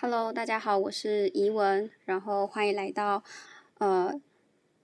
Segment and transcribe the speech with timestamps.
[0.00, 3.24] Hello，大家好，我是怡文，然后欢迎来到
[3.78, 4.14] 呃，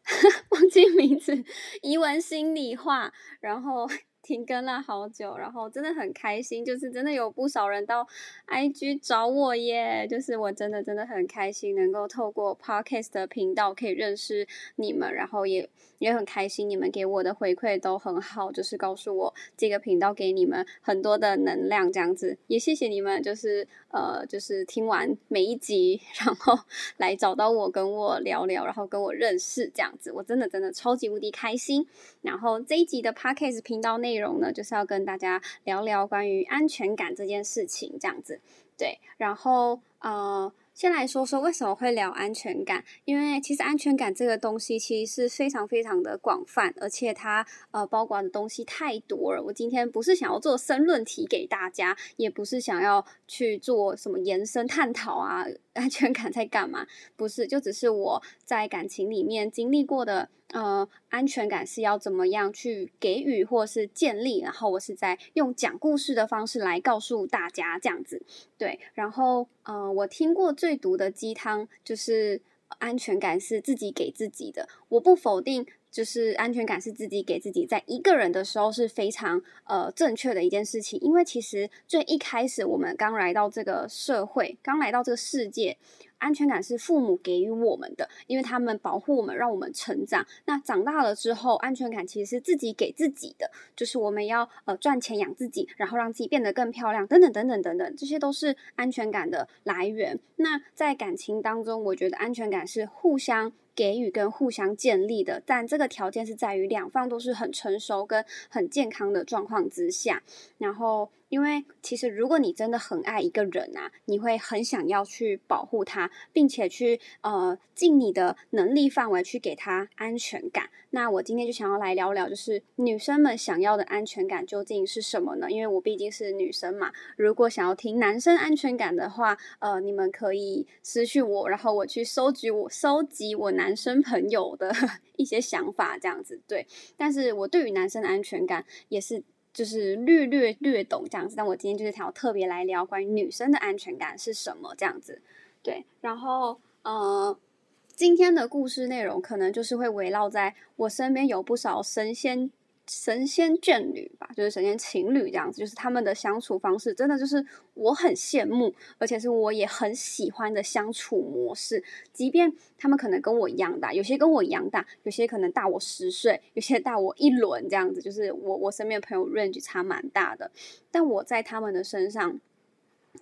[0.51, 1.45] 忘记名字，
[1.83, 3.89] 怡文心里话，然后。
[4.25, 8.07] 停更了好久，然后真的很开心，就是真的有不少人到
[8.49, 26.59] IG 找我耶，就是我真的真的很开心，能够透过 Podcast 的频道可以认识你们，然后也也很开心，你们给我的回馈都很好，就是告诉我这个频道给你们很多的能量，这样子，也谢谢你们，就是呃，就是听完每一集，然后
[26.97, 31.87] 来找到我跟我聊聊，然后跟我认识这样子，我真的真的超级无敌开心。
[32.23, 34.14] 然后这一集的 Podcast 频道内。
[34.15, 38.41] 内容呢，就是要跟大家聊聊关于安全感这件事情，这样子。
[38.77, 49.43] 对，然后呃，先来说说为什么会聊安全感，因为其实安全感这个东西其实是非常非常的广泛，而且它呃包括的东西太多了。
[49.43, 56.87] 我今天不是想要做申论题给大家，也不是想要去做什么延伸探讨啊，安全感在干嘛？
[57.15, 60.31] 不是，就只是我在感情里面经历过的。
[60.53, 64.41] 呃，安全感是要怎么样去给予或是建立？
[64.41, 68.23] 然后我是在用讲故事的方式来告诉大家这样子。
[68.57, 72.41] 对，然后呃，我听过最毒的鸡汤就是
[72.79, 74.69] 安全感是自己给自己的。
[74.91, 80.99] 我不否定，就是安全感是自己给自己，在一个人的时候是非常呃正确的一件事情。
[81.01, 85.77] 因为其实最一开始我们刚来到这个社会，刚来到这个世界。
[86.19, 90.27] 安全感是父母给予我们的，因为他们保护我们，让我们成长。
[90.47, 100.19] 那长大了之后，安全感其实是自己给自己的，就是我们要呃赚钱养自己，然后让自己变得更漂亮，等等等等等等，这些都是安全感的来源。
[100.37, 103.53] 那在感情当中，我觉得安全感是互相。
[103.75, 110.23] 给予跟互相建立的，但这个条件是在于两方都是很成熟跟很健康的状况之下。
[110.59, 120.71] 然后，因为其实如果你真的很爱一个人啊，你会很想要去保护他，并且去呃尽你的能力范围去给他安全感。
[120.91, 125.51] 那我今天就想要来聊聊，就是女生们想要的安全感究竟是什么呢？
[125.51, 126.93] 因为我毕竟是女生嘛。
[127.17, 133.55] 如果想要听男生安全感的话，呃，你们可以私信我，然后我去收集我收集我。
[133.55, 134.75] 男生朋友的
[135.17, 136.67] 一些想法，这样子对，
[136.97, 139.23] 但是我对于男生的安全感也是
[139.55, 145.23] 就是略略略懂这样子，但我今天就是想要特别来聊关于女生的安全感是什么这样子，
[145.63, 147.39] 对，然后呃，
[147.87, 152.51] 今天的故事内容可能就是会围绕在我身边有不少神仙。
[152.87, 161.83] 神仙眷侣吧，就是神仙情侣这样子，就是他们的相处方式，真的就是我很羡慕，而且是我也很喜欢的相处模式。
[162.13, 170.51] 即便他们可能跟我一样大，有些跟我一样大，有些可能大我十岁，有些大我一轮这样子，就是我我身边朋友 range 差蛮大的，
[170.91, 172.41] 但我在他们的身上。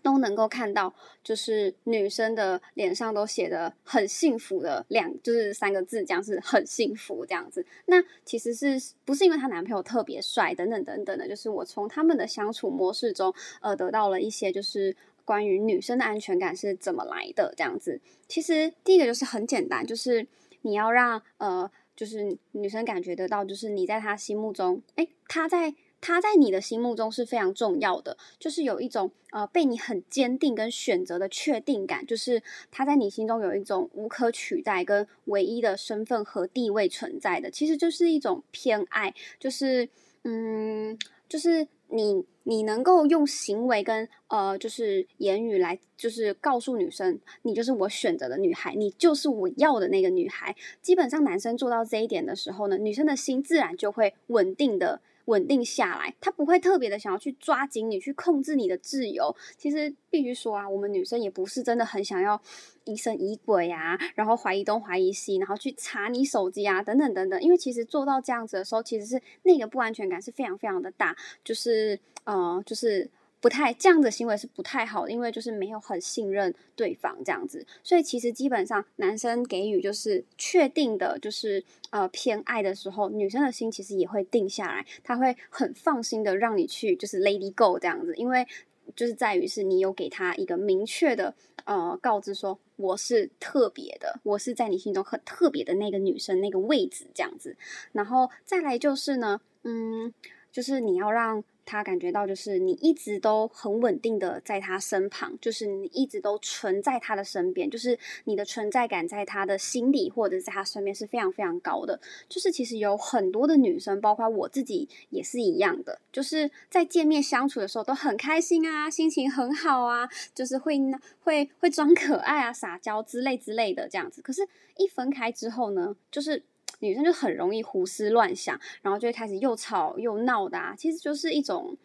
[0.00, 0.92] 都能够看到，
[1.22, 7.64] 就是女生的脸上都写的很幸福的两，就是三个字，这样是很幸福这样子。
[7.86, 11.28] 那其实是不是因为她男朋友特别帅等等等等的？
[11.28, 18.00] 就是我从他们的相处模式中，呃，得到了一些就是关于女生的安全感是怎么来的这样子。
[18.26, 20.26] 其实第一个就是很简单，就是
[20.62, 25.74] 你要让呃，就是女生感觉得到，就是你在她心目中，哎，她在。
[26.02, 32.42] 他在你的心目中是非常重要的，就是有一种呃被你很坚定跟选择的确定感，就是
[32.72, 39.88] 他在你心中有一种无可取代跟唯一的身份和地位存在的，其实就是一种偏爱，就是
[40.24, 40.98] 嗯，
[41.28, 50.56] 就是你你能够用行为跟呃就是言语来就是告诉女生，你就是我选择的女孩，你就是我要的那个女孩。
[50.80, 55.00] 基本上男生做到这一点的时候呢，女生的心自然就会稳定的。
[55.26, 59.34] 稳定下来，他不会特别的想要去抓紧你，去控制你的自由。
[59.56, 62.40] 其实必须说啊，我们女生也不是真的很想要
[62.84, 67.40] 疑神疑鬼啊，然后怀疑东怀疑西，然后去查你手机啊，等等等等。
[67.40, 73.10] 因为其实做到这样子的时候，其实是那个不安全感是非常非常的大，就是呃，就是。
[73.42, 88.46] 不太这样的行为是不太好的，因为就是没有很信任对方这样子，所以其实基本上男生给予就是确定的，就是呃偏爱的时候，女生的心其实也会定下来，他会很放心的让你去就是 lady go 这样子，因为
[88.94, 91.34] 就是在于是你有给他一个明确的
[91.64, 97.56] 呃告知说我是特别的，我是在你心中很特别的那个女生那个位置这样子，
[97.90, 100.14] 然后再来就是呢，嗯。
[100.52, 112.00] 就是你要让他感觉到就是你一直都很稳定的在他身旁，就是你一直都存在他的身边，就是你的存在感在他的心里或者在他身边是非常非常高的。
[112.28, 120.78] 就是其实有很多的女生，包括我自己也是一样的，就是在见面相处的时候都很开心啊，心情很好啊，就是会
[121.22, 124.20] 会会装可爱啊、撒娇之类之类的这样子。
[124.22, 124.42] 可是，
[124.76, 126.42] 一分开之后呢，就是
[126.82, 130.74] 女生就很容易胡思乱想，然后就会开始又吵又闹的啊。
[130.76, 131.76] 其实就是一种，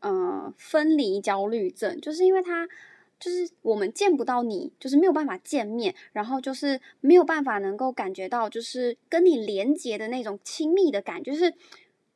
[0.00, 2.66] 呃，分离焦虑症，就是因为他
[3.20, 11.52] 就是我们见不到你，就是没有办法见面，然后就是没有办法能够感觉到，就是跟你连接的那种亲密的感觉，就是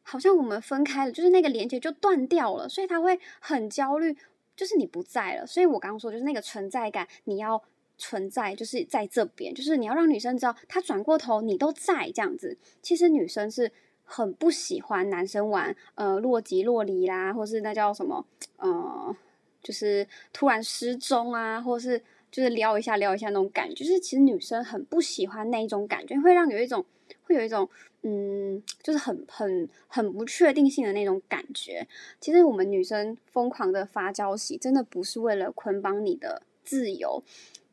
[0.03, 4.17] 好像我们分开了，就是那个连接就断掉了，所以他会很焦虑，
[4.57, 5.47] 就是你不在了。
[5.47, 7.63] 所以我刚刚说，就是那个存在感，你要。
[8.01, 12.57] 存在就是在这边，就是你要让女生知道，她转过头你都在这样子。
[12.83, 13.71] 其实女生是
[14.03, 18.25] 很不喜欢男生玩呃若即若离啦，或是那叫什么
[18.57, 19.15] 呃，
[19.63, 23.75] 就是突然失踪啊，或是就是撩一下撩一下那种感觉。
[23.75, 26.85] 就是其实女生很不喜欢那一种感觉，会让有一种
[27.25, 27.69] 会有一种
[28.03, 31.87] 嗯，就是很很很不确定性的那种感觉。
[32.19, 37.23] 其实我们女生疯狂的发消息，真的不是为了捆绑你的自由。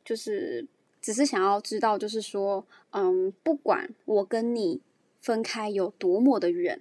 [0.08, 0.66] 就是
[1.02, 4.80] 只是想要知道，就是说，嗯，不管我跟你
[5.20, 6.80] 分开有多么的远，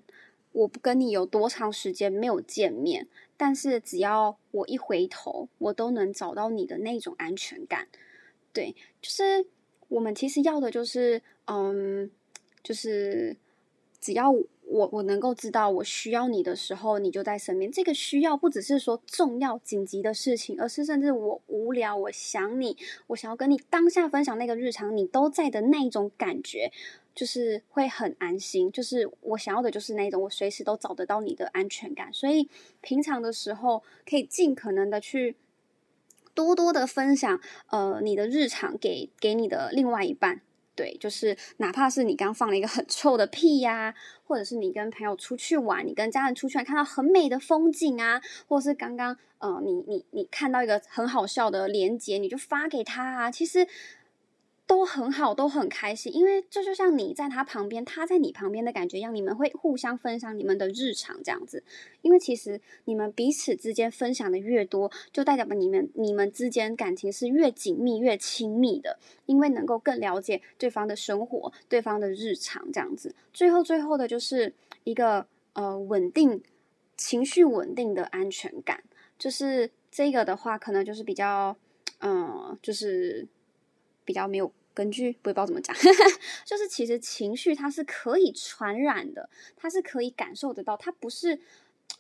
[0.53, 7.89] 我不跟你有多长时间没有见面，但是只要我一回头，我都能找到你的那种安全感。
[8.53, 9.45] 对，就是
[9.89, 12.09] 我们其实要的就是，嗯，
[12.63, 13.37] 就是
[14.01, 14.33] 只要。
[14.69, 17.71] 我我能够知道我需要你的时候，你就在身边。
[17.71, 22.77] 这个需要不只是说重要紧急的事情，而是甚至我无聊，我想你，
[23.07, 26.73] 我想要跟你当下分享那个日常，你都在的那一种感觉，
[27.15, 28.71] 就是会很安心。
[28.73, 32.13] 就是我想要的就是那种我随时都找得到你的安全感。
[32.13, 32.49] 所以
[32.81, 35.37] 平常的时候，可以尽可能的去
[36.35, 37.41] 多多的分享，
[37.71, 40.43] 呃，你的日常给给你的另外一半。
[40.77, 43.95] 对，就是哪怕是你刚放了一个很臭的屁呀，
[44.27, 53.67] 或者是你跟朋友出去玩，你跟家人出去，看到很美的风景啊，或者是刚刚呃，你你你看到一个很好笑的连接，你就发给他啊，其实。
[54.67, 61.63] 都很好，都很开心，因为这就像你在他旁边，他在你旁边的感觉一样，你们会互相分享你们的日常这样子。
[62.03, 73.15] 因为其实你们彼此之间分享的越多，就代表你们你们之间感情是越紧密、越亲密的，因为能够更了解对方的生活、对方的日常这样子。
[73.33, 74.53] 最后最后的就是
[74.83, 76.43] 一个呃稳定
[76.97, 78.83] 情绪稳定的安全感，
[79.17, 81.57] 就是这个的话，可能就是比较
[82.01, 83.29] 嗯，就是。
[84.07, 85.77] 比较没有根据，我也不知道怎么讲，
[86.47, 91.39] 就是其实情绪它是可以传染的，它是可以感受得到，它不是，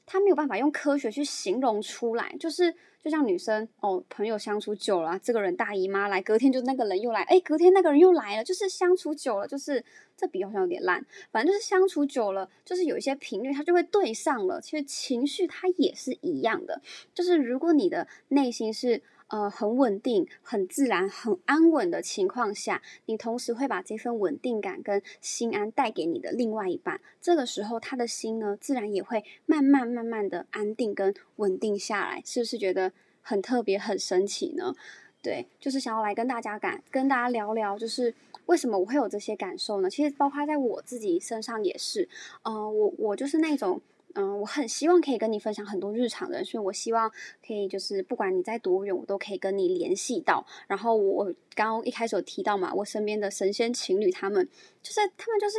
[0.06, 9.84] 它没有办法用科学去形容出来，就是就像女生哦，朋友相处久了，这个人大姨妈来，隔天就那个人又来，哎，隔天那个人又来了，就是相处久了，就是
[10.16, 14.60] 这比好像有点烂，反正就是相处久了，就是有一些频率它就会对上了。
[14.60, 16.82] 其实情绪它也是一样的，
[17.14, 19.02] 就是如果你的内心是。
[19.28, 27.00] 呃，很稳定、很自然、很安稳的情况下，你同时会把这份稳定感跟心安带给你的另外一半。
[27.20, 32.22] 这个时候，他的心呢，自然也会慢慢、慢慢的安定跟稳定下来。
[32.24, 34.72] 是不是觉得很特别、很神奇呢？
[35.20, 38.14] 对，就是想要来跟大家感、跟大家聊聊，就是
[38.46, 39.90] 为什么我会有这些感受呢？
[39.90, 42.08] 其实，包括在我自己身上也是。
[42.44, 43.80] 嗯，我我就是那种。
[44.18, 47.10] 嗯，我很希望可以跟你分享很多日常的，所以我希望
[47.46, 50.46] 可以就是不管你在多远，我都可以跟你联系到。
[50.66, 54.48] 然后我刚刚一开始有提到嘛，我身边的神仙情侣，他们
[54.82, 55.58] 就是他们就是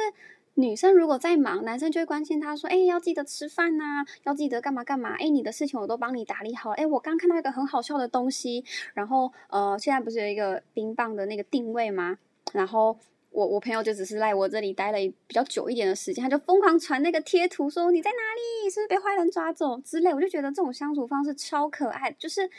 [0.55, 5.15] 女生如果在忙，男生就会关心他说，哎，要记得吃饭呐，要记得干嘛干嘛。
[5.19, 6.71] 哎，你的事情我都帮你打理好。
[6.71, 12.17] 哎，我刚看到一个很好笑的东西，然后呃，现在不是有一个冰棒的那个定位吗？
[12.53, 12.97] 然后。
[13.37, 20.11] 我我朋友就只是来我这里待了比较久一点的时间，他就疯狂传那个贴图，说你在哪里，是不是被坏人抓走之类。
[20.11, 22.49] 我就觉得这种相处方式超可爱，就是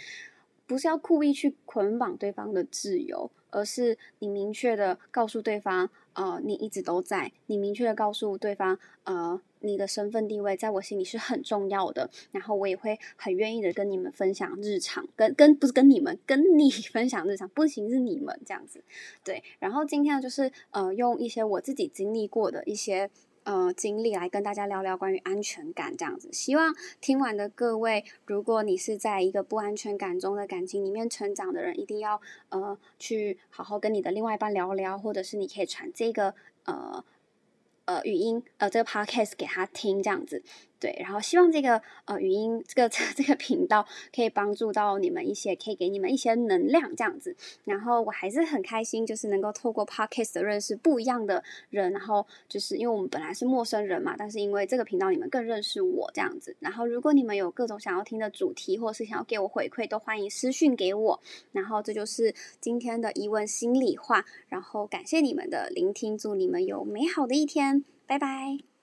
[0.69, 9.41] 不是要故意去捆绑对方的自由，而是你明确的告诉对方，呃，你一直都在，你明确的告诉对方，呃。
[9.61, 18.85] 你的身份地位在我心里是很重要的，然后我也会很愿意的跟你们分享日常，跟跟不是跟你们跟你 分享日常，不行是你们这样子，
[19.25, 19.43] 对。
[19.59, 23.11] 然后今天，就是呃用一些我自己经历过的一些
[23.49, 26.29] 呃经历来跟大家聊聊关于安全感这样子。
[26.31, 36.35] 希望听完的各位，如果你是在一个不安全感中的感情里面成长的人，一定要呃去好好跟你的另外一半聊聊，或者是你可以传这个
[36.67, 37.03] 呃。
[37.89, 40.43] 呃，语音呃，这个 podcast 给他听这样子，
[40.81, 47.35] 对，然后希望这个呃语音这个这个频道可以帮助到你们一些，可以给你们一些能量这样子。
[47.65, 51.91] 然后我还是很开心，就是能够透过 podcast 认识不一样的人。
[51.93, 56.55] 然后就是因为我们本来是陌生人嘛，但是因为这个频道你们更认识我这样子。
[56.61, 61.21] 然后如果你们有各种想要听的主题，或是想要给我回馈，都欢迎私讯给我。
[61.51, 64.25] 然后这就是今天的疑问心里话。
[64.49, 68.78] 然后感谢你们的聆听，祝你们有美好的一天，拜拜。